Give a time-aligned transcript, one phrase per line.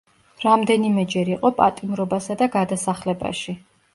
[0.43, 3.55] რამდენიმეჯერ იყო პატიმრობასა და გადასახლებაში.